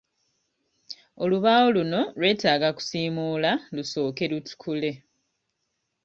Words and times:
Olubaawo 1.23 1.67
luno 1.75 2.01
lwetaaga 2.17 2.69
kusiimuula 2.77 3.51
lusooke 3.75 4.25
lutukule. 4.31 4.91